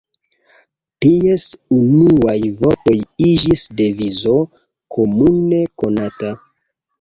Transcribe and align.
Ties 1.05 1.43
unuaj 1.79 2.35
vortoj 2.61 2.95
iĝis 3.27 3.67
devizo 3.83 4.35
komune 4.97 5.61
konata. 5.85 6.35